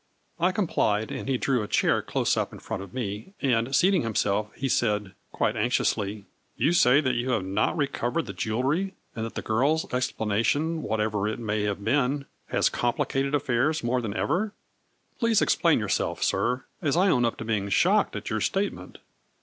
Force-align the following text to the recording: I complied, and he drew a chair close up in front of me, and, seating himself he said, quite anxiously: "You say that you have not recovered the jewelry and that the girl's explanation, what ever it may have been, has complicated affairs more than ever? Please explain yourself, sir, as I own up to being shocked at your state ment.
I 0.39 0.51
complied, 0.51 1.11
and 1.11 1.29
he 1.29 1.37
drew 1.37 1.61
a 1.61 1.67
chair 1.67 2.01
close 2.01 2.35
up 2.35 2.51
in 2.51 2.57
front 2.57 2.81
of 2.81 2.91
me, 2.91 3.35
and, 3.39 3.75
seating 3.75 4.01
himself 4.01 4.49
he 4.55 4.67
said, 4.67 5.13
quite 5.31 5.55
anxiously: 5.55 6.25
"You 6.57 6.73
say 6.73 7.01
that 7.01 7.13
you 7.13 7.29
have 7.33 7.45
not 7.45 7.77
recovered 7.77 8.25
the 8.25 8.33
jewelry 8.33 8.95
and 9.15 9.23
that 9.23 9.35
the 9.35 9.43
girl's 9.43 9.85
explanation, 9.93 10.81
what 10.81 10.99
ever 10.99 11.27
it 11.27 11.37
may 11.37 11.65
have 11.65 11.83
been, 11.85 12.25
has 12.47 12.67
complicated 12.67 13.35
affairs 13.35 13.83
more 13.83 14.01
than 14.01 14.15
ever? 14.17 14.53
Please 15.19 15.39
explain 15.39 15.77
yourself, 15.77 16.23
sir, 16.23 16.63
as 16.81 16.97
I 16.97 17.09
own 17.09 17.23
up 17.23 17.37
to 17.37 17.45
being 17.45 17.69
shocked 17.69 18.15
at 18.15 18.31
your 18.31 18.41
state 18.41 18.73
ment. 18.73 18.97